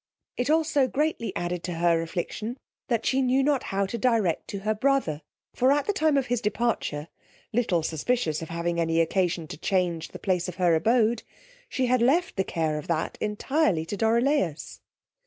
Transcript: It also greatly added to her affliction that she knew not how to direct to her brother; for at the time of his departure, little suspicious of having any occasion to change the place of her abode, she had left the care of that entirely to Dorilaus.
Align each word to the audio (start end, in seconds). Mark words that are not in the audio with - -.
It 0.35 0.49
also 0.49 0.87
greatly 0.87 1.31
added 1.35 1.61
to 1.65 1.73
her 1.73 2.01
affliction 2.01 2.57
that 2.87 3.05
she 3.05 3.21
knew 3.21 3.43
not 3.43 3.65
how 3.65 3.85
to 3.85 3.99
direct 3.99 4.47
to 4.47 4.61
her 4.61 4.73
brother; 4.73 5.21
for 5.53 5.71
at 5.71 5.85
the 5.85 5.93
time 5.93 6.17
of 6.17 6.25
his 6.25 6.41
departure, 6.41 7.07
little 7.53 7.83
suspicious 7.83 8.41
of 8.41 8.49
having 8.49 8.79
any 8.79 8.99
occasion 8.99 9.45
to 9.49 9.57
change 9.59 10.07
the 10.07 10.17
place 10.17 10.47
of 10.47 10.55
her 10.55 10.73
abode, 10.73 11.21
she 11.69 11.85
had 11.85 12.01
left 12.01 12.35
the 12.35 12.43
care 12.43 12.79
of 12.79 12.87
that 12.87 13.15
entirely 13.21 13.85
to 13.85 13.95
Dorilaus. 13.95 14.79